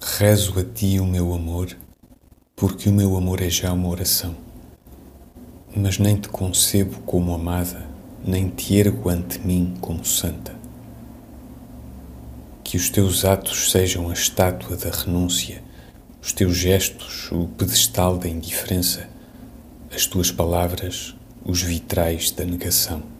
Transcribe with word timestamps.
Rezo 0.00 0.58
a 0.58 0.64
ti 0.64 1.00
o 1.00 1.04
meu 1.04 1.34
amor, 1.34 1.76
porque 2.54 2.88
o 2.88 2.92
meu 2.92 3.16
amor 3.16 3.42
é 3.42 3.50
já 3.50 3.72
uma 3.72 3.88
oração. 3.88 4.34
Mas 5.76 5.98
nem 5.98 6.16
te 6.16 6.28
concebo 6.28 7.00
como 7.00 7.34
amada, 7.34 7.84
nem 8.24 8.48
te 8.48 8.76
ergo 8.76 9.10
ante 9.10 9.40
mim 9.40 9.74
como 9.80 10.04
santa. 10.04 10.54
Que 12.62 12.76
os 12.76 12.88
teus 12.88 13.24
atos 13.24 13.72
sejam 13.72 14.08
a 14.08 14.12
estátua 14.12 14.76
da 14.76 14.90
renúncia, 14.90 15.62
os 16.22 16.32
teus 16.32 16.56
gestos 16.56 17.30
o 17.32 17.48
pedestal 17.48 18.16
da 18.16 18.28
indiferença, 18.28 19.08
as 19.94 20.06
tuas 20.06 20.30
palavras 20.30 21.16
os 21.44 21.60
vitrais 21.60 22.30
da 22.30 22.44
negação. 22.44 23.17